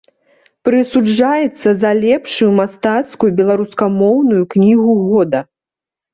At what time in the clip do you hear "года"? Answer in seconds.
5.07-5.45